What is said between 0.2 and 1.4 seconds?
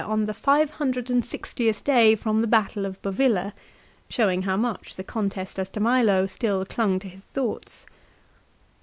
the five hundred and